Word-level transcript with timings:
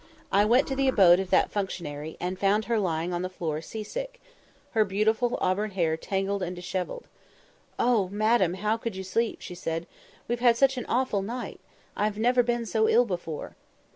I 0.31 0.45
went 0.45 0.67
to 0.69 0.75
the 0.75 0.87
abode 0.87 1.19
of 1.19 1.29
that 1.29 1.51
functionary, 1.51 2.17
and 2.19 2.39
found 2.39 2.65
her 2.65 2.79
lying 2.79 3.13
on 3.13 3.21
the 3.21 3.29
floor 3.29 3.61
sea 3.61 3.83
sick; 3.83 4.19
her 4.71 4.83
beautiful 4.83 5.37
auburn 5.39 5.69
hair 5.69 5.95
tangled 5.95 6.41
and 6.41 6.55
dishevelled. 6.55 7.07
"Oh! 7.77 8.09
madam, 8.09 8.55
how 8.55 8.77
could 8.77 8.95
you 8.95 9.03
sleep?" 9.03 9.41
she 9.41 9.53
said; 9.53 9.85
"we've 10.27 10.39
had 10.39 10.57
such 10.57 10.75
an 10.75 10.87
awful 10.89 11.21
night! 11.21 11.59
I've 11.95 12.17
never 12.17 12.41
been 12.41 12.65
so 12.65 12.89
ill 12.89 13.05
before." 13.05 13.55